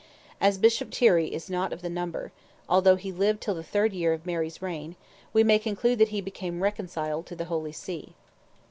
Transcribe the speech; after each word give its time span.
As 0.39 0.57
Bishop 0.57 0.89
Tirrey 0.89 1.31
is 1.31 1.47
not 1.47 1.71
of 1.71 1.83
the 1.83 1.87
number—although 1.89 2.95
he 2.95 3.11
lived 3.11 3.39
till 3.39 3.53
the 3.53 3.61
third 3.61 3.93
year 3.93 4.13
of 4.13 4.25
Mary's 4.25 4.59
reign—we 4.59 5.43
may 5.43 5.59
conclude 5.59 5.99
that 5.99 6.07
he 6.09 6.21
became 6.21 6.63
reconciled 6.63 7.27
to 7.27 7.35
the 7.35 7.45
Holy 7.45 7.71
See. 7.71 8.15